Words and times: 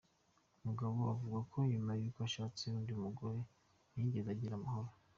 Mugabo 0.65 0.99
avuga 1.13 1.39
ko 1.51 1.57
nyuma 1.71 1.91
y’uko 2.01 2.19
ashatse 2.27 2.63
undi 2.77 2.93
mugore, 3.03 3.39
ntiyigeze 3.91 4.29
agira 4.35 4.53
amahoro. 4.57 4.89